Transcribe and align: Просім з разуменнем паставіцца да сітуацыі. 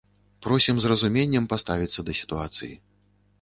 Просім 0.45 0.79
з 0.83 0.89
разуменнем 0.91 1.45
паставіцца 1.51 2.07
да 2.09 2.17
сітуацыі. 2.21 2.73